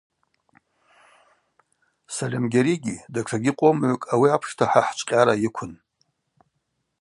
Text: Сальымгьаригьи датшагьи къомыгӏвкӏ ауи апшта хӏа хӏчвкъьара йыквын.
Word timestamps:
Сальымгьаригьи 2.13 3.03
датшагьи 3.13 3.51
къомыгӏвкӏ 3.57 4.05
ауи 4.13 4.27
апшта 4.35 4.65
хӏа 4.71 4.81
хӏчвкъьара 4.85 5.33
йыквын. 5.43 5.73